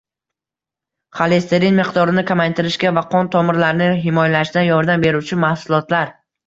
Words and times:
Xolesterin 1.19 1.77
miqdorini 1.81 2.25
kamaytirishga 2.31 2.95
va 2.99 3.05
qon 3.15 3.31
tomirlarni 3.39 3.93
himoyalashda 4.09 4.69
yordam 4.73 5.07
beruvchi 5.09 5.45
mahsulotlar 5.49 6.15